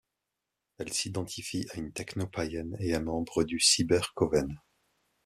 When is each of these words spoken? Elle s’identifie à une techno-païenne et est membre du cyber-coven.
Elle 0.79 0.91
s’identifie 0.91 1.67
à 1.69 1.77
une 1.77 1.91
techno-païenne 1.93 2.75
et 2.79 2.89
est 2.89 2.99
membre 2.99 3.43
du 3.43 3.59
cyber-coven. 3.59 4.59